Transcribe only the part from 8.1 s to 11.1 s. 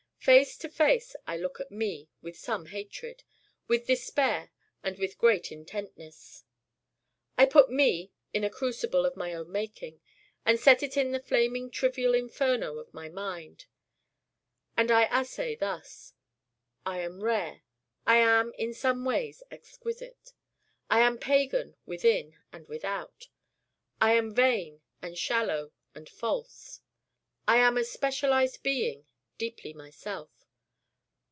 in a crucible of my own making and set it in